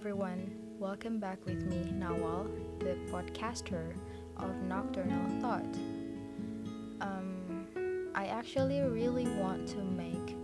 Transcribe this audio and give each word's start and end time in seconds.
everyone, 0.00 0.50
welcome 0.78 1.20
back 1.20 1.36
with 1.44 1.60
me, 1.68 1.92
Nawal, 1.92 2.48
the 2.78 2.96
podcaster 3.12 3.92
of 4.38 4.48
Nocturnal 4.62 5.28
Thought. 5.42 5.76
Um, 7.02 8.08
I 8.14 8.24
actually 8.28 8.80
really 8.80 9.28
want 9.36 9.68
to 9.76 9.84
make 9.84 10.38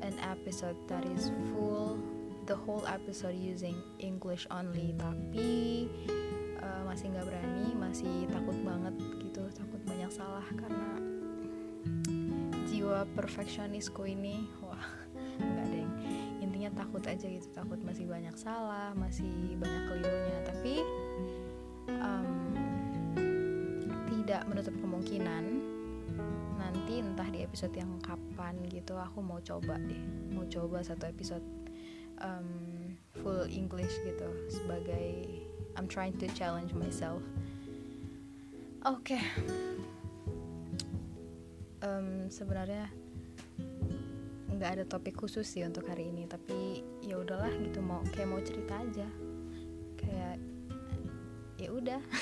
an 0.00 0.16
episode 0.24 0.76
that 0.88 1.04
is 1.04 1.30
full, 1.52 1.98
the 2.46 2.56
whole 2.56 2.82
episode 2.86 3.36
using 3.36 3.76
English 4.00 4.46
only, 4.50 4.96
tapi 4.96 5.84
uh, 6.64 6.88
masih 6.88 7.12
nggak 7.12 7.28
berani, 7.28 7.76
masih 7.76 8.24
takut 8.32 8.56
banget 8.64 8.96
gitu, 9.20 9.44
takut 9.52 9.84
banyak 9.84 10.08
salah 10.08 10.48
karena 10.56 10.96
jiwa 12.72 13.04
perfeksionisku 13.12 14.08
ini, 14.08 14.48
takut 16.74 17.02
aja 17.06 17.26
gitu 17.26 17.46
takut 17.54 17.78
masih 17.82 18.04
banyak 18.10 18.34
salah 18.34 18.90
masih 18.98 19.56
banyak 19.58 19.82
kelirunya 19.88 20.38
tapi 20.46 20.74
um, 21.88 22.28
tidak 24.10 24.42
menutup 24.50 24.74
kemungkinan 24.82 25.44
nanti 26.58 27.00
entah 27.00 27.28
di 27.30 27.46
episode 27.46 27.74
yang 27.74 27.90
kapan 28.02 28.58
gitu 28.68 28.98
aku 28.98 29.22
mau 29.22 29.38
coba 29.40 29.78
deh 29.78 30.02
mau 30.34 30.44
coba 30.50 30.82
satu 30.82 31.06
episode 31.06 31.44
um, 32.20 32.94
full 33.22 33.46
English 33.46 33.94
gitu 34.02 34.28
sebagai 34.50 35.40
I'm 35.74 35.90
trying 35.90 36.14
to 36.22 36.26
challenge 36.32 36.74
myself 36.74 37.22
oke 38.82 39.02
okay. 39.06 39.22
um, 41.84 42.26
sebenarnya 42.30 43.03
nggak 44.54 44.70
ada 44.80 44.84
topik 44.86 45.18
khusus 45.18 45.44
sih 45.44 45.66
untuk 45.66 45.90
hari 45.90 46.08
ini 46.08 46.30
tapi 46.30 46.86
ya 47.02 47.18
udahlah 47.18 47.50
gitu 47.58 47.82
mau 47.82 48.00
kayak 48.14 48.28
mau 48.30 48.40
cerita 48.40 48.78
aja. 48.80 49.08
Kayak 49.98 50.36
ya 51.58 51.68
udah. 51.70 52.00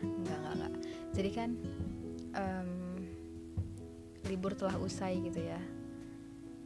Nggak 0.00 0.38
nggak 0.40 0.54
nggak. 0.56 0.74
Jadi 1.12 1.30
kan 1.36 1.50
um, 2.32 2.70
libur 4.24 4.56
telah 4.56 4.80
usai 4.80 5.20
gitu 5.20 5.44
ya. 5.44 5.60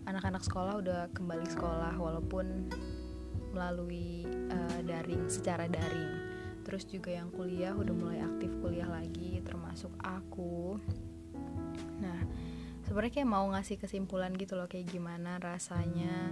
Anak-anak 0.06 0.46
sekolah 0.46 0.78
udah 0.78 1.00
kembali 1.10 1.42
sekolah 1.50 1.98
walaupun 1.98 2.70
melalui 3.50 4.22
uh, 4.54 4.78
daring 4.86 5.26
secara 5.26 5.66
daring. 5.66 6.14
Terus 6.62 6.86
juga 6.86 7.10
yang 7.10 7.34
kuliah 7.34 7.74
udah 7.74 7.94
mulai 7.94 8.22
aktif 8.22 8.54
kuliah 8.62 8.86
lagi 8.86 9.42
termasuk 9.42 9.90
aku. 9.98 10.78
Nah 11.98 12.22
sebenarnya 12.94 13.26
kayak 13.26 13.26
mau 13.34 13.50
ngasih 13.50 13.82
kesimpulan 13.82 14.30
gitu 14.38 14.54
loh 14.54 14.70
kayak 14.70 14.86
gimana 14.86 15.42
rasanya 15.42 16.30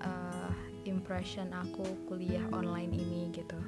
uh, 0.00 0.48
impression 0.88 1.52
aku 1.52 1.84
kuliah 2.08 2.40
online 2.48 2.96
ini 2.96 3.28
gitu. 3.28 3.60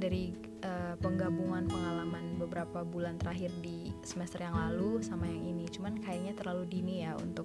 Dari 0.00 0.32
uh, 0.64 0.96
penggabungan 0.96 1.68
pengalaman 1.68 2.40
beberapa 2.40 2.80
bulan 2.80 3.20
terakhir 3.20 3.52
di 3.60 3.92
semester 4.00 4.40
yang 4.40 4.56
lalu 4.56 5.04
sama 5.04 5.28
yang 5.28 5.52
ini. 5.52 5.68
Cuman 5.68 6.00
kayaknya 6.00 6.32
terlalu 6.32 6.64
dini 6.64 7.04
ya 7.04 7.12
untuk 7.20 7.44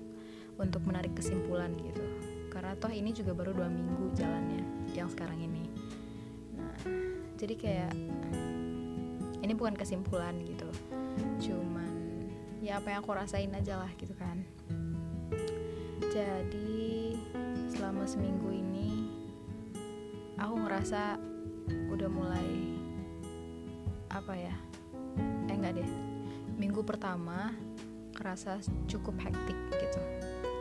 untuk 0.56 0.88
menarik 0.88 1.12
kesimpulan 1.20 1.76
gitu. 1.84 2.08
Karena 2.48 2.72
toh 2.80 2.88
ini 2.88 3.12
juga 3.12 3.36
baru 3.36 3.52
dua 3.52 3.68
minggu 3.68 4.16
jalannya 4.16 4.64
yang 4.96 5.12
sekarang 5.12 5.44
ini. 5.44 5.68
Nah 6.56 6.80
jadi 7.36 7.60
kayak 7.60 7.92
ini 9.44 9.52
bukan 9.60 9.76
kesimpulan 9.76 10.40
gitu. 10.48 10.72
Cuma 11.44 11.77
ya 12.68 12.84
apa 12.84 12.92
yang 12.92 13.00
aku 13.00 13.16
rasain 13.16 13.56
aja 13.56 13.80
lah 13.80 13.88
gitu 13.96 14.12
kan. 14.20 14.44
Jadi 16.12 17.16
selama 17.72 18.04
seminggu 18.04 18.52
ini 18.52 19.08
aku 20.36 20.68
ngerasa 20.68 21.16
udah 21.88 22.10
mulai 22.12 22.76
apa 24.12 24.36
ya 24.36 24.56
eh 25.48 25.56
enggak 25.56 25.80
deh. 25.80 25.90
Minggu 26.60 26.84
pertama 26.84 27.56
kerasa 28.12 28.60
cukup 28.92 29.16
hektik 29.24 29.56
gitu. 29.72 30.04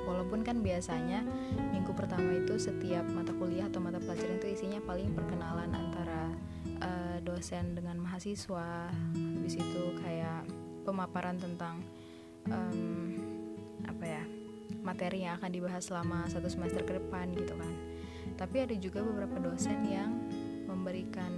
Walaupun 0.06 0.47
kan 0.47 0.62
biasanya 0.62 1.27
minggu 1.75 1.91
pertama 1.91 2.39
itu 2.39 2.55
setiap 2.55 3.03
mata 3.11 3.34
kuliah 3.34 3.66
atau 3.66 3.83
mata 3.83 3.99
pelajaran 3.99 4.39
itu 4.39 4.55
isinya 4.55 4.78
paling 4.87 5.11
perkenalan 5.11 5.75
antara 5.75 6.31
uh, 6.78 7.19
dosen 7.27 7.75
dengan 7.75 7.99
mahasiswa. 7.99 8.95
Habis 9.19 9.59
itu 9.59 9.83
kayak 10.06 10.47
pemaparan 10.87 11.35
tentang 11.37 11.83
um, 12.47 13.11
apa 13.85 14.05
ya 14.07 14.23
materi 14.87 15.27
yang 15.27 15.35
akan 15.43 15.51
dibahas 15.51 15.83
selama 15.83 16.31
satu 16.31 16.47
semester 16.47 16.87
ke 16.87 16.95
depan 16.95 17.35
gitu 17.35 17.59
kan. 17.59 17.73
Tapi 18.39 18.57
ada 18.63 18.75
juga 18.79 19.03
beberapa 19.03 19.43
dosen 19.43 19.83
yang 19.91 20.15
memberikan 20.71 21.31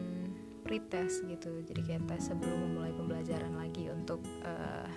pretest 0.68 1.24
gitu. 1.24 1.64
Jadi 1.64 1.80
kayak 1.80 2.04
tes 2.12 2.28
sebelum 2.28 2.68
memulai 2.68 2.92
pembelajaran 2.92 3.56
lagi 3.56 3.88
untuk 3.88 4.20
uh, 4.44 4.88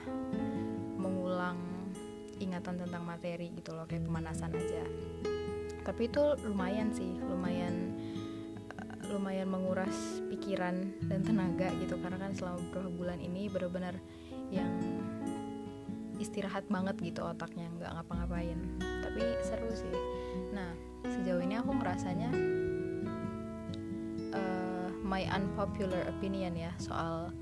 mengulang 0.99 1.55
ingatan 2.43 2.83
tentang 2.83 3.07
materi 3.07 3.53
gitu 3.55 3.71
loh 3.71 3.87
kayak 3.87 4.03
pemanasan 4.03 4.51
aja. 4.51 4.83
Tapi 5.87 6.11
itu 6.11 6.23
lumayan 6.43 6.91
sih 6.91 7.15
lumayan 7.23 7.95
uh, 8.75 9.15
lumayan 9.15 9.47
menguras 9.47 10.19
pikiran 10.27 10.75
dan 11.07 11.23
tenaga 11.23 11.71
gitu. 11.79 11.95
Karena 12.03 12.19
kan 12.19 12.35
selama 12.35 12.59
beberapa 12.67 12.91
bulan 12.91 13.19
ini 13.23 13.47
benar-benar 13.47 13.95
yang 14.51 14.69
istirahat 16.21 16.69
banget 16.69 16.99
gitu 17.01 17.25
otaknya 17.25 17.65
nggak 17.81 17.91
ngapa-ngapain. 17.97 18.59
Tapi 18.79 19.23
seru 19.41 19.71
sih. 19.73 19.95
Nah 20.53 20.69
sejauh 21.01 21.41
ini 21.41 21.57
aku 21.57 21.73
ngerasanya 21.73 22.29
uh, 24.37 24.89
my 25.01 25.25
unpopular 25.33 26.05
opinion 26.11 26.53
ya 26.53 26.71
soal 26.77 27.33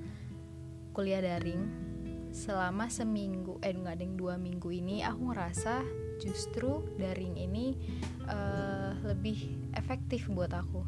kuliah 0.95 1.19
daring. 1.19 1.67
Selama 2.29 2.87
seminggu 2.87 3.57
eh 3.65 3.73
nggak 3.73 3.99
ada 3.99 4.03
yang 4.05 4.15
dua 4.15 4.37
minggu 4.37 4.69
ini 4.69 5.01
aku 5.01 5.33
ngerasa 5.33 5.81
justru 6.21 6.85
daring 6.95 7.35
ini 7.35 7.73
uh, 8.29 8.93
lebih 9.03 9.49
efektif 9.75 10.29
buat 10.31 10.53
aku. 10.55 10.85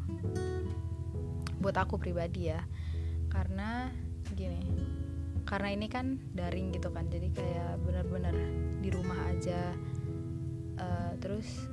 Buat 1.60 1.76
aku 1.82 1.98
pribadi 1.98 2.48
ya. 2.48 2.62
Karena 3.28 3.90
gini 4.32 5.01
karena 5.52 5.68
ini 5.68 5.84
kan 5.84 6.16
daring 6.32 6.72
gitu 6.72 6.88
kan 6.88 7.12
jadi 7.12 7.28
kayak 7.28 7.84
benar-benar 7.84 8.32
di 8.80 8.88
rumah 8.88 9.20
aja. 9.28 9.76
Uh, 10.80 11.12
terus 11.20 11.68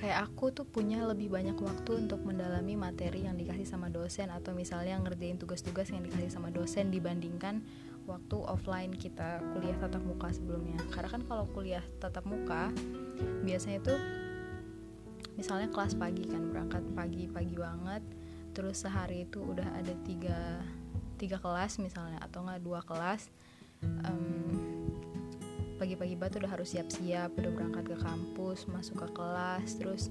kayak 0.00 0.24
aku 0.32 0.56
tuh 0.56 0.64
punya 0.64 1.04
lebih 1.04 1.28
banyak 1.28 1.52
waktu 1.52 2.08
untuk 2.08 2.24
mendalami 2.24 2.72
materi 2.72 3.28
yang 3.28 3.36
dikasih 3.36 3.68
sama 3.68 3.92
dosen 3.92 4.32
atau 4.32 4.56
misalnya 4.56 4.96
ngerjain 5.04 5.36
tugas-tugas 5.36 5.92
yang 5.92 6.00
dikasih 6.00 6.32
sama 6.32 6.48
dosen 6.48 6.88
dibandingkan 6.88 7.60
waktu 8.08 8.40
offline 8.40 8.96
kita 8.96 9.44
kuliah 9.52 9.76
tatap 9.76 10.00
muka 10.08 10.32
sebelumnya. 10.32 10.80
Karena 10.96 11.12
kan 11.12 11.22
kalau 11.28 11.44
kuliah 11.52 11.84
tatap 12.00 12.24
muka 12.24 12.72
biasanya 13.44 13.84
tuh 13.84 14.00
misalnya 15.36 15.68
kelas 15.68 15.92
pagi 15.92 16.24
kan 16.24 16.48
berangkat 16.48 16.82
pagi-pagi 16.96 17.56
banget 17.60 18.02
terus 18.56 18.84
sehari 18.84 19.28
itu 19.28 19.44
udah 19.44 19.64
ada 19.76 19.92
tiga 20.04 20.60
tiga 21.22 21.38
kelas 21.38 21.78
misalnya 21.78 22.18
atau 22.18 22.42
nggak 22.42 22.60
dua 22.66 22.82
kelas 22.82 23.30
um, 24.02 24.42
pagi-pagi 25.78 26.18
banget 26.18 26.42
udah 26.42 26.50
harus 26.58 26.74
siap-siap 26.74 27.30
udah 27.38 27.50
berangkat 27.54 27.94
ke 27.94 27.98
kampus 28.02 28.66
masuk 28.66 29.06
ke 29.06 29.08
kelas 29.14 29.78
terus 29.78 30.10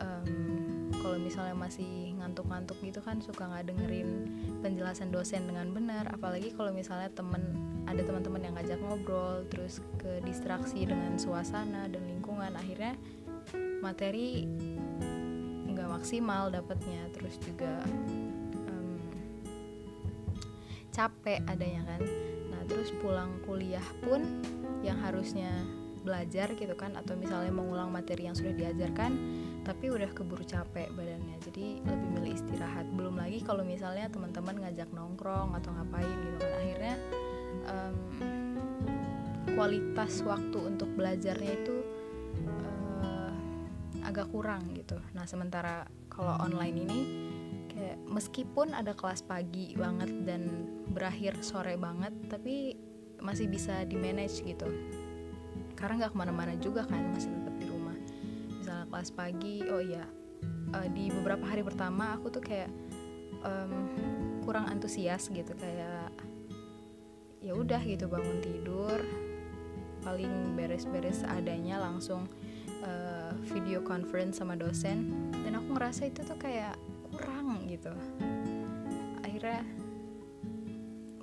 um, 0.00 0.56
kalau 1.00 1.16
misalnya 1.20 1.56
masih 1.56 2.16
ngantuk-ngantuk 2.18 2.76
gitu 2.82 3.00
kan 3.04 3.20
suka 3.22 3.46
nggak 3.46 3.72
dengerin 3.72 4.26
penjelasan 4.60 5.14
dosen 5.14 5.46
dengan 5.46 5.70
benar. 5.70 6.08
Apalagi 6.10 6.52
kalau 6.54 6.74
misalnya 6.74 7.10
temen 7.12 7.42
ada 7.86 8.02
teman-teman 8.02 8.42
yang 8.42 8.54
ngajak 8.58 8.80
ngobrol 8.82 9.46
terus 9.46 9.78
ke 10.00 10.18
distraksi 10.26 10.82
dengan 10.82 11.14
suasana 11.14 11.86
dan 11.86 12.02
lingkungan 12.02 12.50
akhirnya 12.58 12.98
materi 13.78 14.50
nggak 15.70 15.88
maksimal 15.88 16.50
dapatnya. 16.50 17.06
Terus 17.14 17.38
juga 17.38 17.86
capek 20.96 21.44
adanya 21.44 21.84
kan? 21.84 22.00
Nah 22.48 22.64
terus 22.64 22.88
pulang 23.04 23.36
kuliah 23.44 23.84
pun 24.00 24.40
yang 24.80 24.96
harusnya 25.04 25.52
belajar 26.00 26.54
gitu 26.54 26.72
kan 26.78 26.94
atau 26.94 27.18
misalnya 27.18 27.50
mengulang 27.50 27.90
materi 27.90 28.30
yang 28.30 28.38
sudah 28.38 28.54
diajarkan 28.54 29.12
tapi 29.66 29.90
udah 29.90 30.08
keburu 30.14 30.46
capek 30.46 30.88
badannya. 30.94 31.36
Jadi 31.42 31.84
lebih 31.84 32.08
milih 32.16 32.32
istirahat. 32.38 32.86
Belum 32.94 33.18
lagi 33.18 33.42
kalau 33.42 33.66
misalnya 33.66 34.08
teman-teman 34.08 34.62
ngajak 34.62 34.88
nongkrong 34.94 35.52
atau 35.58 35.74
ngapain 35.74 36.16
gitu 36.22 36.36
kan. 36.40 36.52
Akhirnya 36.62 36.94
um, 37.66 37.94
kualitas 39.58 40.22
waktu 40.22 40.58
untuk 40.62 40.88
belajarnya 40.94 41.52
itu 41.58 41.76
uh, 43.02 43.34
agak 44.06 44.30
kurang 44.30 44.70
gitu. 44.78 44.96
Nah 45.18 45.26
sementara 45.26 45.82
kalau 46.06 46.38
online 46.38 46.76
ini 46.86 47.25
kayak 47.76 48.00
meskipun 48.08 48.72
ada 48.72 48.96
kelas 48.96 49.20
pagi 49.20 49.76
banget 49.76 50.08
dan 50.24 50.64
berakhir 50.88 51.36
sore 51.44 51.76
banget 51.76 52.16
tapi 52.32 52.72
masih 53.20 53.52
bisa 53.52 53.84
di 53.84 54.00
manage 54.00 54.40
gitu. 54.40 54.64
Karena 55.76 56.08
nggak 56.08 56.16
ke 56.16 56.18
mana-mana 56.18 56.56
juga 56.56 56.88
kan 56.88 57.12
masih 57.12 57.28
tetap 57.36 57.54
di 57.60 57.66
rumah. 57.68 57.96
Misalnya 58.56 58.88
kelas 58.88 59.10
pagi 59.12 59.60
oh 59.68 59.84
iya 59.84 60.08
uh, 60.72 60.88
di 60.88 61.12
beberapa 61.12 61.44
hari 61.44 61.60
pertama 61.60 62.16
aku 62.16 62.32
tuh 62.32 62.42
kayak 62.42 62.72
um, 63.44 63.92
kurang 64.42 64.72
antusias 64.72 65.28
gitu 65.28 65.52
kayak 65.60 66.10
ya 67.44 67.52
udah 67.54 67.78
gitu 67.84 68.10
bangun 68.10 68.42
tidur 68.42 68.98
paling 70.02 70.54
beres-beres 70.54 71.26
adanya 71.26 71.82
langsung 71.82 72.30
uh, 72.86 73.34
video 73.50 73.82
conference 73.82 74.38
sama 74.38 74.54
dosen. 74.54 75.30
Dan 75.42 75.58
aku 75.58 75.74
ngerasa 75.74 76.06
itu 76.06 76.22
tuh 76.22 76.38
kayak 76.38 76.78
gitu. 77.76 77.92
Akhirnya 79.22 79.60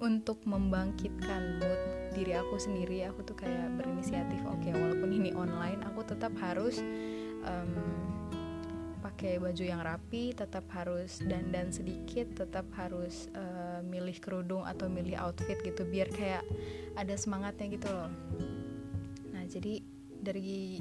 untuk 0.03 0.43
membangkitkan 0.43 1.63
mood 1.63 1.81
diri 2.13 2.35
aku 2.37 2.59
sendiri 2.59 3.07
aku 3.09 3.25
tuh 3.25 3.33
kayak 3.39 3.73
berinisiatif 3.79 4.37
oke 4.45 4.61
okay, 4.61 4.75
walaupun 4.75 5.09
ini 5.09 5.31
online 5.33 5.81
aku 5.81 6.05
tetap 6.05 6.35
harus 6.37 6.83
um, 7.41 7.71
pakai 8.99 9.39
baju 9.39 9.63
yang 9.63 9.81
rapi 9.81 10.35
tetap 10.35 10.67
harus 10.75 11.23
dandan 11.23 11.71
sedikit 11.71 12.45
tetap 12.45 12.67
harus 12.75 13.31
uh, 13.33 13.79
milih 13.81 14.19
kerudung 14.19 14.67
atau 14.67 14.91
milih 14.91 15.15
outfit 15.23 15.57
gitu 15.63 15.87
biar 15.87 16.11
kayak 16.11 16.43
ada 16.99 17.15
semangatnya 17.17 17.73
gitu 17.73 17.89
loh. 17.89 18.11
Nah 19.33 19.43
jadi 19.47 19.81
dari 20.23 20.79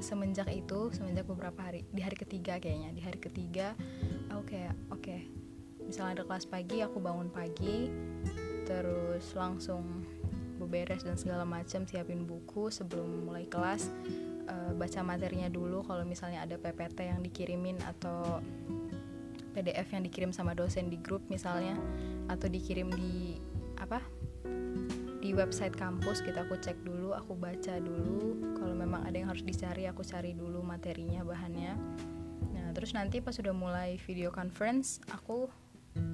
semenjak 0.00 0.48
itu 0.52 0.92
semenjak 0.92 1.24
beberapa 1.24 1.60
hari 1.60 1.84
di 1.92 2.00
hari 2.04 2.16
ketiga 2.16 2.60
kayaknya 2.60 2.92
di 2.92 3.02
hari 3.02 3.18
ketiga 3.20 3.72
aku 4.28 4.42
kayak 4.52 4.74
oke 4.92 5.00
okay, 5.00 5.20
misalnya 5.84 6.20
ada 6.20 6.24
kelas 6.28 6.46
pagi 6.48 6.82
aku 6.84 6.98
bangun 7.00 7.28
pagi 7.32 7.88
terus 8.66 9.32
langsung 9.38 10.04
beberes 10.58 11.04
dan 11.04 11.14
segala 11.20 11.44
macam 11.44 11.84
siapin 11.84 12.24
buku 12.24 12.72
sebelum 12.72 13.28
mulai 13.28 13.44
kelas 13.46 13.92
uh, 14.48 14.72
baca 14.74 15.00
materinya 15.04 15.46
dulu 15.52 15.84
kalau 15.84 16.02
misalnya 16.02 16.42
ada 16.42 16.56
PPT 16.56 17.12
yang 17.12 17.20
dikirimin 17.20 17.78
atau 17.84 18.40
PDF 19.56 19.88
yang 19.92 20.04
dikirim 20.04 20.30
sama 20.36 20.52
dosen 20.52 20.92
di 20.92 21.00
grup 21.00 21.24
misalnya 21.32 21.76
atau 22.28 22.48
dikirim 22.48 22.92
di 22.92 23.40
apa 23.80 24.00
di 25.26 25.34
website 25.34 25.74
kampus 25.74 26.22
kita 26.22 26.46
aku 26.46 26.54
cek 26.54 26.86
dulu 26.86 27.10
aku 27.10 27.34
baca 27.34 27.82
dulu. 27.82 28.54
Kalau 28.54 28.78
memang 28.78 29.02
ada 29.02 29.18
yang 29.18 29.26
harus 29.34 29.42
dicari 29.42 29.90
aku 29.90 30.06
cari 30.06 30.38
dulu 30.38 30.62
materinya 30.62 31.26
bahannya. 31.26 31.74
Nah 32.54 32.70
terus 32.70 32.94
nanti 32.94 33.18
pas 33.18 33.34
sudah 33.34 33.50
mulai 33.50 33.98
video 34.06 34.30
conference 34.30 35.02
aku 35.10 35.50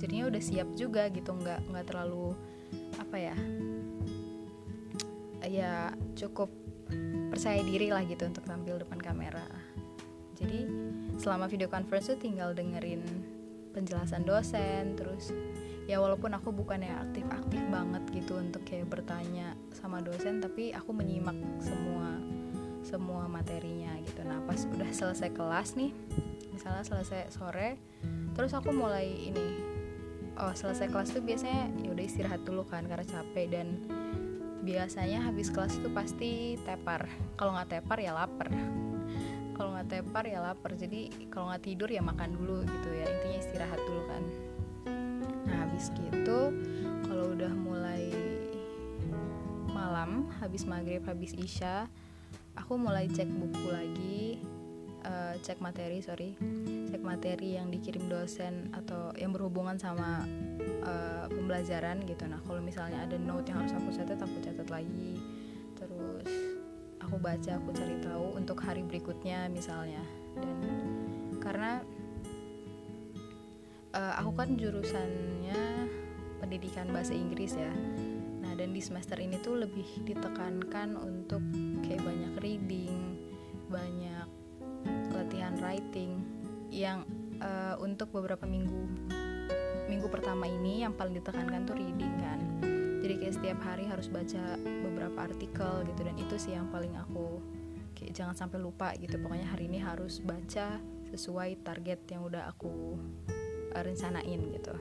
jadinya 0.00 0.32
udah 0.32 0.41
siap 0.41 0.64
juga 0.81 1.12
gitu 1.12 1.29
nggak 1.29 1.61
nggak 1.69 1.87
terlalu 1.93 2.32
apa 2.97 3.17
ya 3.20 3.37
ya 5.44 5.93
cukup 6.17 6.49
percaya 7.29 7.61
diri 7.61 7.93
lah 7.93 8.09
gitu 8.09 8.25
untuk 8.25 8.49
tampil 8.49 8.81
depan 8.81 8.97
kamera. 8.97 9.44
Jadi 10.41 10.64
selama 11.20 11.53
video 11.53 11.69
conference 11.69 12.09
tuh 12.09 12.17
tinggal 12.17 12.56
dengerin 12.56 13.05
penjelasan 13.76 14.25
dosen 14.25 14.97
terus 14.97 15.37
ya 15.90 15.99
walaupun 15.99 16.31
aku 16.38 16.55
bukan 16.55 16.87
yang 16.87 16.99
aktif-aktif 17.11 17.62
banget 17.70 18.02
gitu 18.14 18.38
untuk 18.38 18.62
kayak 18.62 18.87
bertanya 18.87 19.58
sama 19.75 19.99
dosen 19.99 20.38
tapi 20.38 20.70
aku 20.70 20.94
menyimak 20.94 21.34
semua 21.58 22.23
semua 22.82 23.31
materinya 23.31 23.94
gitu. 24.02 24.26
Nah 24.26 24.43
pas 24.46 24.58
udah 24.67 24.90
selesai 24.90 25.31
kelas 25.34 25.79
nih 25.79 25.94
misalnya 26.50 26.84
selesai 26.87 27.31
sore 27.34 27.79
terus 28.34 28.52
aku 28.55 28.70
mulai 28.70 29.06
ini. 29.11 29.70
Oh 30.32 30.55
selesai 30.55 30.88
kelas 30.88 31.12
tuh 31.12 31.23
biasanya 31.23 31.69
ya 31.85 31.93
udah 31.93 32.05
istirahat 32.05 32.40
dulu 32.43 32.64
kan 32.64 32.88
karena 32.88 33.05
capek 33.05 33.46
dan 33.52 33.85
biasanya 34.62 35.20
habis 35.26 35.50
kelas 35.50 35.76
itu 35.78 35.90
pasti 35.90 36.56
tepar. 36.62 37.11
Kalau 37.35 37.52
nggak 37.58 37.82
tepar 37.82 37.99
ya 37.99 38.14
lapar. 38.14 38.49
Kalau 39.52 39.76
nggak 39.76 39.88
tepar 39.93 40.25
ya 40.26 40.40
lapar. 40.40 40.73
Jadi 40.78 41.28
kalau 41.28 41.52
nggak 41.52 41.62
tidur 41.67 41.90
ya 41.90 42.00
makan 42.00 42.32
dulu 42.38 42.64
gitu 42.64 42.88
ya. 42.96 43.06
Intinya 43.06 43.38
istirahat 43.44 43.81
dulu 43.85 44.02
kan 44.08 44.23
habis 45.82 45.99
gitu 45.99 46.55
kalau 47.11 47.34
udah 47.34 47.50
mulai 47.58 48.06
malam 49.67 50.31
habis 50.38 50.62
maghrib 50.62 51.02
habis 51.02 51.34
isya 51.34 51.90
aku 52.55 52.79
mulai 52.79 53.11
cek 53.11 53.26
buku 53.26 53.67
lagi. 53.67 54.23
Uh, 55.02 55.34
cek 55.43 55.58
materi 55.58 55.99
sorry. 55.99 56.38
Cek 56.87 57.02
materi 57.02 57.58
yang 57.58 57.75
dikirim 57.75 58.06
dosen 58.06 58.70
atau 58.70 59.11
yang 59.19 59.34
berhubungan 59.34 59.75
sama 59.75 60.23
uh, 60.87 61.26
pembelajaran 61.26 62.06
gitu. 62.06 62.31
Nah 62.31 62.38
kalau 62.46 62.62
misalnya 62.62 63.02
ada 63.02 63.19
note 63.19 63.50
yang 63.50 63.67
harus 63.67 63.75
aku 63.75 63.90
catat 63.90 64.23
aku 64.23 64.38
catat 64.38 64.69
lagi. 64.70 65.19
Terus 65.75 66.31
aku 67.02 67.19
baca 67.19 67.58
aku 67.58 67.75
cari 67.75 67.99
tahu 67.99 68.38
untuk 68.38 68.62
hari 68.62 68.87
berikutnya 68.87 69.50
misalnya. 69.50 70.06
Dan 70.38 70.62
karena 71.43 71.82
uh, 73.94 74.15
aku 74.21 74.33
kan 74.37 74.56
jurusannya 74.56 75.89
pendidikan 76.43 76.91
bahasa 76.91 77.15
Inggris 77.15 77.55
ya. 77.55 77.73
Nah 78.43 78.53
dan 78.59 78.75
di 78.75 78.83
semester 78.83 79.17
ini 79.21 79.39
tuh 79.41 79.62
lebih 79.62 79.87
ditekankan 80.05 80.99
untuk 80.99 81.41
kayak 81.87 82.03
banyak 82.03 82.35
reading 82.43 83.12
banyak 83.73 84.29
latihan 85.17 85.56
writing 85.65 86.21
yang 86.69 87.09
uh, 87.41 87.81
untuk 87.81 88.12
beberapa 88.12 88.44
minggu 88.44 89.09
minggu 89.89 90.09
pertama 90.12 90.45
ini 90.45 90.85
yang 90.85 90.93
paling 90.93 91.17
ditekankan 91.17 91.65
tuh 91.65 91.77
reading 91.77 92.15
kan. 92.21 92.41
Jadi 93.03 93.15
kayak 93.19 93.35
setiap 93.35 93.59
hari 93.67 93.85
harus 93.88 94.06
baca 94.06 94.56
beberapa 94.61 95.27
artikel 95.27 95.83
gitu 95.91 96.00
dan 96.06 96.17
itu 96.21 96.35
sih 96.38 96.55
yang 96.55 96.71
paling 96.71 96.95
aku 96.95 97.43
kayak 97.99 98.15
jangan 98.15 98.37
sampai 98.37 98.62
lupa 98.62 98.95
gitu. 99.00 99.19
Pokoknya 99.19 99.49
hari 99.49 99.67
ini 99.67 99.83
harus 99.83 100.23
baca 100.23 100.79
sesuai 101.12 101.61
target 101.67 102.09
yang 102.09 102.25
udah 102.25 102.49
aku 102.49 102.97
rencanain 103.81 104.41
gitu. 104.53 104.75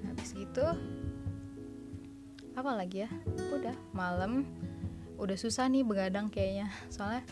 Nah, 0.00 0.12
habis 0.16 0.32
gitu 0.32 0.64
apa 2.56 2.70
lagi 2.72 3.04
ya? 3.04 3.10
Udah 3.52 3.76
malam. 3.92 4.48
Udah 5.20 5.36
susah 5.36 5.68
nih 5.68 5.84
begadang 5.84 6.32
kayaknya. 6.32 6.72
Soalnya 6.88 7.24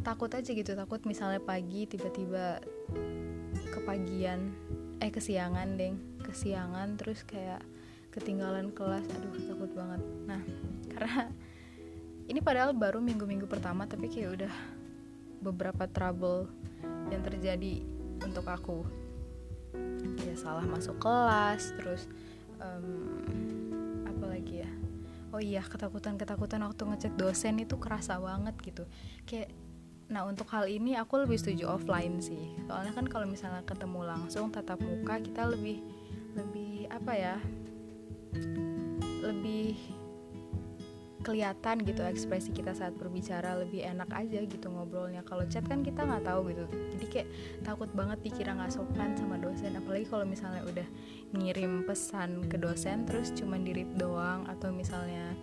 takut 0.00 0.32
aja 0.32 0.48
gitu 0.48 0.72
takut 0.72 1.02
misalnya 1.04 1.42
pagi 1.42 1.84
tiba-tiba 1.84 2.62
kepagian 3.76 4.56
eh 5.04 5.12
kesiangan 5.12 5.76
deng. 5.76 6.00
Kesiangan 6.24 6.96
terus 6.96 7.20
kayak 7.28 7.60
ketinggalan 8.08 8.72
kelas. 8.72 9.04
Aduh 9.20 9.36
takut 9.44 9.70
banget. 9.76 10.00
Nah 10.24 10.40
karena 10.96 11.28
ini 12.26 12.40
padahal 12.40 12.72
baru 12.72 13.04
minggu-minggu 13.04 13.44
pertama 13.44 13.84
tapi 13.84 14.08
kayak 14.08 14.30
udah 14.40 14.54
beberapa 15.44 15.84
trouble 15.86 16.48
yang 17.12 17.22
terjadi 17.22 17.84
untuk 18.24 18.48
aku 18.48 18.82
ya 20.22 20.34
salah 20.38 20.64
masuk 20.64 20.96
kelas 21.00 21.72
terus 21.76 22.08
um, 22.60 23.22
apa 24.08 24.24
lagi 24.26 24.64
ya? 24.64 24.70
Oh 25.34 25.42
iya 25.42 25.60
ketakutan 25.60 26.16
ketakutan 26.16 26.64
waktu 26.64 26.82
ngecek 26.86 27.14
dosen 27.18 27.60
itu 27.60 27.76
kerasa 27.76 28.16
banget 28.20 28.56
gitu. 28.64 28.84
Kayak 29.28 29.52
Nah 30.06 30.22
untuk 30.22 30.46
hal 30.54 30.70
ini 30.70 30.94
aku 30.94 31.26
lebih 31.26 31.34
setuju 31.34 31.66
offline 31.74 32.22
sih. 32.22 32.54
Soalnya 32.70 32.94
kan 32.94 33.10
kalau 33.10 33.26
misalnya 33.26 33.66
ketemu 33.66 34.06
langsung 34.06 34.54
tatap 34.54 34.78
muka 34.78 35.18
kita 35.18 35.50
lebih 35.50 35.82
lebih 36.38 36.86
apa 36.94 37.12
ya? 37.18 37.36
Lebih 39.26 39.74
kelihatan 41.26 41.82
gitu 41.82 42.06
ekspresi 42.06 42.54
kita 42.54 42.70
saat 42.70 42.94
berbicara 42.94 43.58
lebih 43.58 43.82
enak 43.82 44.06
aja 44.14 44.46
gitu 44.46 44.70
ngobrolnya. 44.70 45.26
Kalau 45.26 45.42
chat 45.50 45.66
kan 45.66 45.82
kita 45.82 46.06
nggak 46.06 46.22
tahu 46.22 46.54
gitu. 46.54 46.64
Jadi 46.94 47.06
kayak 47.10 47.28
takut 47.66 47.90
banget 47.98 48.22
dikira 48.22 48.54
nggak 48.54 48.70
sopan 48.70 49.18
sama 49.18 49.34
dosen. 49.34 49.74
Apalagi 49.74 50.06
kalau 50.06 50.22
misalnya 50.22 50.62
udah 50.62 50.86
ngirim 51.34 51.82
pesan 51.82 52.46
ke 52.46 52.54
dosen 52.54 53.02
terus 53.10 53.34
cuma 53.34 53.58
di 53.58 53.74
read 53.74 53.90
doang 53.98 54.46
atau 54.46 54.70
misalnya 54.70 55.34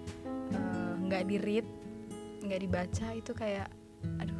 eh, 0.56 0.94
nggak 1.04 1.24
uh, 1.24 1.28
di 1.28 1.38
read 1.44 1.68
nggak 2.48 2.60
dibaca 2.64 3.08
itu 3.12 3.32
kayak 3.36 3.68
aduh 4.24 4.40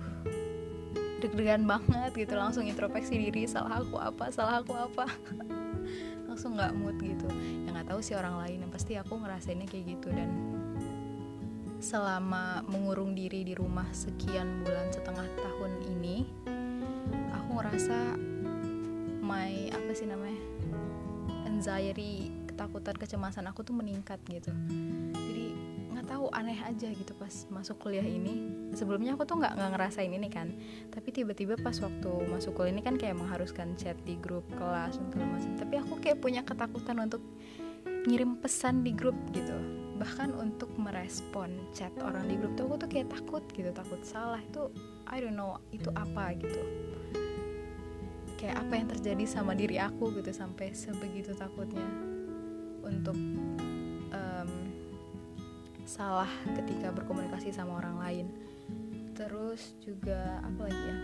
deg-degan 1.20 1.68
banget 1.68 2.16
gitu. 2.16 2.40
Langsung 2.40 2.64
introspeksi 2.64 3.20
diri 3.20 3.52
salah 3.52 3.84
aku 3.84 4.00
apa 4.00 4.32
salah 4.32 4.64
aku 4.64 4.80
apa. 4.80 5.12
Langsung 6.32 6.56
nggak 6.56 6.72
mood 6.72 6.96
gitu. 7.04 7.28
Ya 7.68 7.76
nggak 7.76 7.92
tahu 7.92 8.00
sih 8.00 8.16
orang 8.16 8.40
lain. 8.40 8.64
Yang 8.64 8.72
pasti 8.80 8.96
aku 8.96 9.20
ngerasainnya 9.20 9.68
kayak 9.68 10.00
gitu 10.00 10.08
dan 10.16 10.32
selama 11.84 12.64
mengurung 12.64 13.12
diri 13.12 13.44
di 13.44 13.52
rumah 13.52 13.84
sekian 13.92 14.64
bulan 14.64 14.88
setengah 14.88 15.28
tahun 15.36 15.72
ini 15.92 16.24
aku 17.36 17.50
ngerasa 17.60 18.16
my 19.20 19.68
apa 19.76 19.92
sih 19.92 20.08
namanya 20.08 20.40
anxiety 21.44 22.32
ketakutan 22.48 22.96
kecemasan 22.96 23.52
aku 23.52 23.68
tuh 23.68 23.76
meningkat 23.76 24.24
gitu. 24.32 24.56
Tahu 26.04 26.30
aneh 26.36 26.60
aja 26.68 26.92
gitu 26.94 27.16
pas 27.16 27.32
masuk 27.50 27.80
kuliah 27.80 28.04
ini. 28.04 28.52
Sebelumnya 28.76 29.16
aku 29.16 29.24
tuh 29.24 29.40
nggak 29.40 29.56
nggak 29.56 29.72
ngerasain 29.72 30.12
ini 30.12 30.28
kan. 30.28 30.52
Tapi 30.92 31.10
tiba-tiba 31.16 31.56
pas 31.58 31.74
waktu 31.80 32.12
masuk 32.28 32.54
kuliah 32.54 32.76
ini 32.76 32.84
kan 32.84 33.00
kayak 33.00 33.18
mengharuskan 33.18 33.74
chat 33.80 33.96
di 34.04 34.20
grup 34.20 34.46
kelas 34.54 35.00
dan 35.00 35.08
segala 35.10 35.28
macam. 35.32 35.52
Tapi 35.58 35.76
aku 35.80 35.94
kayak 36.04 36.20
punya 36.20 36.44
ketakutan 36.46 37.02
untuk 37.02 37.24
ngirim 38.06 38.36
pesan 38.36 38.84
di 38.84 38.92
grup 38.92 39.16
gitu 39.32 39.83
bahkan 40.04 40.36
untuk 40.36 40.68
merespon 40.76 41.48
chat 41.72 41.96
orang 42.04 42.28
di 42.28 42.36
grup 42.36 42.60
tuh 42.60 42.68
aku 42.68 42.76
tuh 42.76 42.90
kayak 42.92 43.08
takut 43.08 43.40
gitu 43.56 43.72
takut 43.72 44.04
salah. 44.04 44.44
Itu 44.44 44.68
I 45.08 45.24
don't 45.24 45.40
know 45.40 45.64
itu 45.72 45.88
apa 45.96 46.36
gitu. 46.36 46.60
Kayak 48.36 48.68
apa 48.68 48.74
yang 48.76 48.88
terjadi 48.92 49.24
sama 49.24 49.56
diri 49.56 49.80
aku 49.80 50.12
gitu 50.20 50.36
sampai 50.36 50.76
sebegitu 50.76 51.32
takutnya 51.32 51.88
untuk 52.84 53.16
um, 54.12 54.52
salah 55.88 56.28
ketika 56.52 56.92
berkomunikasi 56.92 57.56
sama 57.56 57.80
orang 57.80 57.96
lain. 58.04 58.28
Terus 59.16 59.80
juga 59.80 60.44
apa 60.44 60.68
lagi 60.68 60.84
ya? 60.84 60.98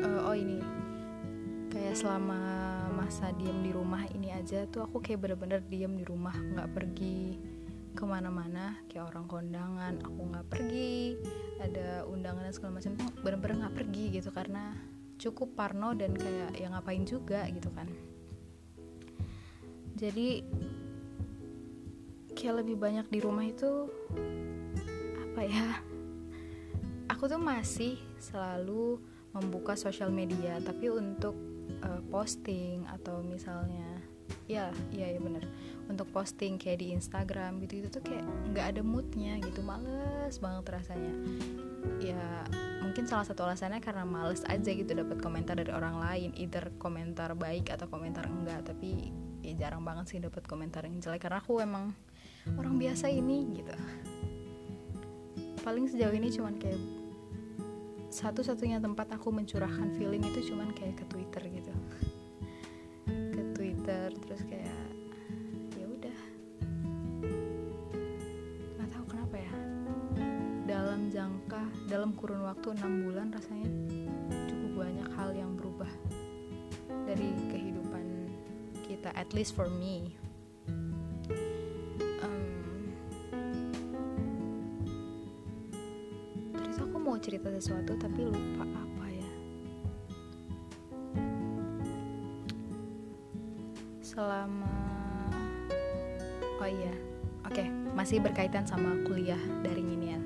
Uh, 0.00 0.32
oh 0.32 0.32
ini 0.32 0.64
kayak 1.68 1.92
selama 1.92 2.40
masa 3.08 3.32
diem 3.40 3.64
di 3.64 3.72
rumah 3.72 4.04
ini 4.12 4.28
aja 4.36 4.68
tuh 4.68 4.84
aku 4.84 5.00
kayak 5.00 5.24
bener-bener 5.24 5.64
diem 5.64 5.96
di 5.96 6.04
rumah 6.04 6.36
nggak 6.36 6.76
pergi 6.76 7.40
ke 7.96 8.04
mana-mana 8.04 8.76
kayak 8.84 9.08
orang 9.08 9.24
kondangan 9.24 9.96
aku 10.04 10.28
nggak 10.28 10.44
pergi 10.52 11.16
ada 11.56 12.04
undangan 12.04 12.44
dan 12.44 12.52
segala 12.52 12.76
macam 12.76 12.92
tuh 13.00 13.08
bener-bener 13.24 13.64
nggak 13.64 13.76
pergi 13.80 14.04
gitu 14.12 14.28
karena 14.28 14.76
cukup 15.16 15.56
parno 15.56 15.96
dan 15.96 16.12
kayak 16.12 16.52
ya 16.52 16.68
ngapain 16.68 17.08
juga 17.08 17.48
gitu 17.48 17.72
kan. 17.72 17.88
Jadi 19.96 20.44
kayak 22.36 22.60
lebih 22.60 22.76
banyak 22.76 23.08
di 23.08 23.24
rumah 23.24 23.48
itu 23.48 23.88
apa 25.16 25.40
ya 25.48 25.80
aku 27.08 27.24
tuh 27.24 27.40
masih 27.40 27.96
selalu 28.20 29.00
membuka 29.32 29.80
sosial 29.80 30.12
media 30.12 30.60
tapi 30.60 30.92
untuk 30.92 31.47
uh, 31.84 32.02
posting 32.10 32.86
atau 32.88 33.22
misalnya 33.22 34.02
ya 34.48 34.72
iya 34.92 35.16
ya 35.16 35.20
bener. 35.20 35.44
Untuk 35.88 36.08
posting 36.12 36.60
kayak 36.60 36.84
di 36.84 36.92
Instagram 36.92 37.64
gitu 37.64 37.84
itu 37.84 37.88
tuh 37.88 38.02
kayak 38.04 38.24
nggak 38.52 38.66
ada 38.76 38.80
moodnya 38.84 39.40
gitu 39.40 39.64
males 39.64 40.36
banget 40.40 40.64
rasanya. 40.68 41.12
Ya 42.00 42.44
mungkin 42.84 43.04
salah 43.08 43.24
satu 43.24 43.44
alasannya 43.44 43.80
karena 43.80 44.04
males 44.04 44.44
aja 44.48 44.70
gitu 44.72 44.92
dapat 44.92 45.20
komentar 45.20 45.56
dari 45.56 45.72
orang 45.72 46.00
lain 46.00 46.30
either 46.36 46.72
komentar 46.80 47.32
baik 47.36 47.72
atau 47.72 47.88
komentar 47.88 48.24
enggak 48.28 48.64
tapi 48.64 49.12
ya 49.44 49.54
jarang 49.56 49.84
banget 49.84 50.04
sih 50.12 50.18
dapat 50.20 50.44
komentar 50.44 50.84
yang 50.84 51.00
jelek 51.00 51.24
karena 51.24 51.40
aku 51.40 51.60
emang 51.60 51.92
orang 52.56 52.80
biasa 52.80 53.12
ini 53.12 53.48
gitu. 53.60 53.74
Paling 55.64 55.88
sejauh 55.88 56.14
ini 56.16 56.32
cuman 56.32 56.56
kayak 56.56 56.80
satu-satunya 58.08 58.80
tempat 58.80 59.12
aku 59.12 59.28
mencurahkan 59.28 59.92
feeling 60.00 60.24
itu 60.24 60.52
cuman 60.52 60.72
kayak 60.72 60.96
ke 61.00 61.04
Twitter 61.12 61.42
gitu. 61.52 61.72
Ke 63.08 63.42
Twitter 63.52 64.08
terus 64.24 64.42
kayak 64.48 64.80
ya 65.76 65.84
udah. 65.84 66.18
Nggak 68.80 68.88
tahu 68.88 69.04
kenapa 69.12 69.36
ya. 69.36 69.54
Dalam 70.64 71.12
jangka 71.12 71.62
dalam 71.88 72.16
kurun 72.16 72.44
waktu 72.48 72.76
enam 72.76 72.92
bulan 73.08 73.28
rasanya 73.32 73.68
cukup 74.48 74.84
banyak 74.84 75.08
hal 75.16 75.30
yang 75.36 75.52
berubah 75.56 75.88
dari 77.08 77.32
kehidupan 77.48 78.04
kita 78.84 79.12
at 79.16 79.32
least 79.32 79.56
for 79.56 79.68
me 79.68 80.12
sesuatu 87.58 87.98
tapi 87.98 88.22
lupa 88.22 88.62
apa 88.62 89.06
ya 89.10 89.30
selama 93.98 94.78
oh 96.62 96.70
iya 96.70 96.94
oke 97.42 97.50
okay. 97.50 97.66
masih 97.98 98.22
berkaitan 98.22 98.62
sama 98.62 98.94
kuliah 99.02 99.42
daring 99.66 99.90
ini 99.90 100.06
ya 100.14 100.20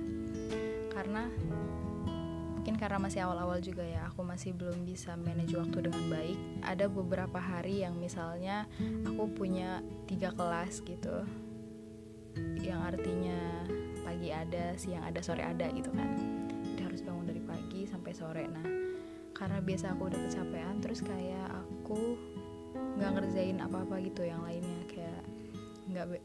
karena 0.92 1.32
mungkin 2.60 2.76
karena 2.76 3.00
masih 3.00 3.24
awal-awal 3.24 3.58
juga 3.64 3.82
ya 3.82 4.12
aku 4.12 4.22
masih 4.22 4.52
belum 4.52 4.84
bisa 4.84 5.16
manage 5.16 5.56
waktu 5.56 5.88
dengan 5.88 6.04
baik 6.12 6.38
ada 6.62 6.84
beberapa 6.86 7.40
hari 7.40 7.80
yang 7.80 7.96
misalnya 7.96 8.68
aku 9.08 9.24
punya 9.32 9.80
tiga 10.04 10.36
kelas 10.36 10.84
gitu 10.84 11.24
yang 12.60 12.84
artinya 12.84 13.64
pagi 14.04 14.28
ada 14.28 14.76
siang 14.76 15.04
ada 15.08 15.24
sore 15.24 15.40
ada 15.40 15.72
gitu 15.72 15.88
kan 15.96 16.41
sampai 18.12 18.44
sore. 18.44 18.44
Nah 18.52 18.66
karena 19.32 19.58
biasa 19.64 19.96
aku 19.96 20.12
udah 20.12 20.20
kecapean 20.28 20.76
terus 20.84 21.00
kayak 21.00 21.48
aku 21.48 22.20
nggak 23.00 23.10
ngerjain 23.16 23.58
apa-apa 23.64 23.96
gitu 24.04 24.28
yang 24.28 24.44
lainnya. 24.44 24.80
Kayak 24.86 25.24
nggak 25.88 26.06
be 26.12 26.18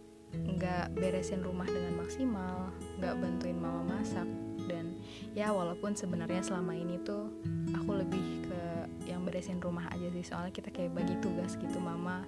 beresin 1.00 1.40
rumah 1.40 1.66
dengan 1.66 2.04
maksimal 2.04 2.76
nggak 3.00 3.16
bantuin 3.24 3.58
mama 3.58 3.96
masak. 3.96 4.28
Dan 4.68 5.00
ya 5.32 5.56
walaupun 5.56 5.96
sebenarnya 5.96 6.44
selama 6.44 6.76
ini 6.76 7.00
tuh 7.08 7.32
aku 7.72 8.04
lebih 8.04 8.44
ke 8.44 8.62
yang 9.08 9.24
beresin 9.24 9.64
rumah 9.64 9.88
aja 9.96 10.12
sih. 10.12 10.28
Soalnya 10.28 10.52
kita 10.52 10.70
kayak 10.76 10.92
bagi 10.92 11.16
tugas 11.24 11.56
gitu 11.56 11.80
mama 11.80 12.28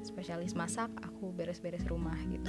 spesialis 0.00 0.56
masak 0.56 0.88
aku 1.02 1.34
beres-beres 1.34 1.82
rumah 1.90 2.16
gitu. 2.30 2.48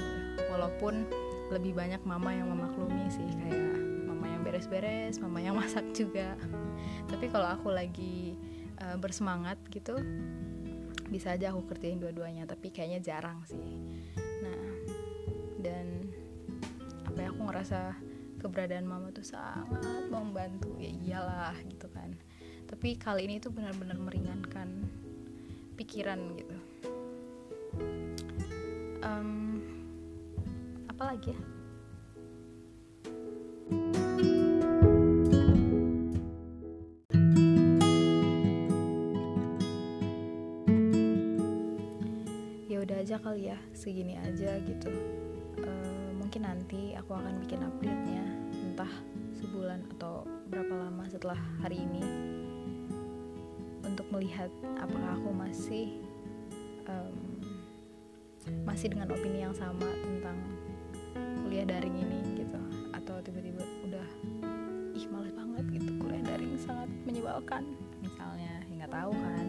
Walaupun 0.54 1.10
lebih 1.50 1.74
banyak 1.74 2.00
mama 2.06 2.32
yang 2.32 2.48
memaklumi 2.48 3.10
sih 3.10 3.26
kayak 3.36 3.91
beres-beres 4.42 5.22
mama 5.22 5.38
yang 5.40 5.56
masak 5.60 5.86
juga. 5.94 6.36
Tapi 7.08 7.30
kalau 7.30 7.48
aku 7.48 7.70
lagi 7.70 8.34
uh, 8.82 8.98
bersemangat 8.98 9.58
gitu 9.70 9.96
bisa 11.12 11.36
aja 11.36 11.52
aku 11.52 11.68
kerjain 11.68 12.00
dua-duanya 12.00 12.48
tapi 12.48 12.72
kayaknya 12.72 13.00
jarang 13.00 13.44
sih. 13.44 13.60
Nah 14.44 14.64
dan 15.60 16.08
apa 17.06 17.18
ya 17.20 17.28
aku 17.28 17.40
ngerasa 17.46 17.80
keberadaan 18.42 18.88
mama 18.88 19.14
tuh 19.14 19.24
sangat 19.24 20.10
membantu. 20.10 20.74
Ya 20.80 20.90
iyalah 20.90 21.56
gitu 21.68 21.86
kan. 21.92 22.10
Tapi 22.66 22.96
kali 22.96 23.28
ini 23.28 23.38
tuh 23.38 23.52
benar-benar 23.52 24.00
meringankan 24.00 24.68
pikiran 25.76 26.18
gitu. 26.40 26.56
Um, 29.02 29.60
apa 30.88 31.18
ya 31.20 31.36
aja 43.02 43.18
kali 43.18 43.50
ya 43.50 43.58
segini 43.74 44.14
aja 44.14 44.62
gitu. 44.62 44.94
Uh, 45.58 46.14
mungkin 46.14 46.46
nanti 46.46 46.94
aku 46.94 47.18
akan 47.18 47.42
bikin 47.42 47.58
update 47.58 48.02
nya 48.06 48.22
entah 48.62 48.92
sebulan 49.42 49.82
atau 49.98 50.22
berapa 50.46 50.70
lama 50.70 51.10
setelah 51.10 51.34
hari 51.58 51.82
ini. 51.82 51.98
Untuk 53.82 54.06
melihat 54.14 54.54
apakah 54.78 55.18
aku 55.18 55.34
masih 55.34 55.98
um, 56.86 57.42
masih 58.62 58.94
dengan 58.94 59.10
opini 59.10 59.42
yang 59.42 59.54
sama 59.58 59.90
tentang 59.98 60.38
kuliah 61.42 61.66
daring 61.66 61.98
ini 61.98 62.22
gitu. 62.38 62.60
Atau 62.94 63.18
tiba-tiba 63.18 63.66
udah 63.82 64.06
ih 64.94 65.10
males 65.10 65.34
banget 65.34 65.66
gitu 65.74 65.90
kuliah 65.98 66.22
daring 66.22 66.54
sangat 66.54 66.86
menyebalkan. 67.02 67.66
Misalnya 67.98 68.62
nggak 68.78 68.94
tahu 68.94 69.10
kan 69.10 69.41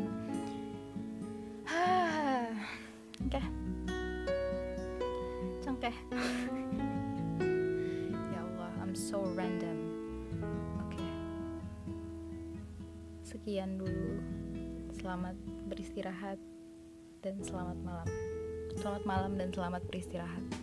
sekian 13.43 13.75
dulu. 13.75 14.23
Selamat 15.03 15.35
beristirahat 15.67 16.39
dan 17.19 17.35
selamat 17.43 17.75
malam. 17.83 18.07
Selamat 18.79 19.03
malam 19.03 19.35
dan 19.35 19.51
selamat 19.51 19.83
beristirahat 19.91 20.62